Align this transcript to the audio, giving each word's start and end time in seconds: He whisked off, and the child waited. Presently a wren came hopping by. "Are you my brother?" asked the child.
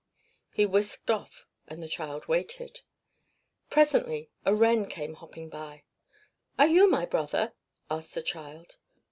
He 0.49 0.65
whisked 0.65 1.11
off, 1.11 1.45
and 1.67 1.83
the 1.83 1.87
child 1.87 2.25
waited. 2.25 2.81
Presently 3.69 4.31
a 4.43 4.55
wren 4.55 4.87
came 4.89 5.13
hopping 5.13 5.47
by. 5.47 5.83
"Are 6.57 6.65
you 6.65 6.89
my 6.89 7.05
brother?" 7.05 7.53
asked 7.87 8.15
the 8.15 8.23
child. 8.23 8.77